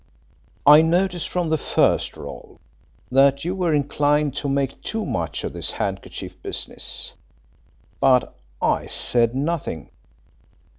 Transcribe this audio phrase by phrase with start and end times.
[0.65, 2.59] "I noticed from the first, Rolfe,
[3.11, 7.13] that you were inclined to make too much of this handkerchief business,
[7.99, 9.91] but I said nothing.